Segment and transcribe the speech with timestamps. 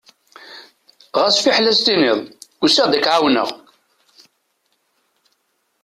[1.19, 2.19] Ɣas fiḥel ad s-tiniḍ
[2.63, 3.49] usiɣ-d ad k-εawneɣ.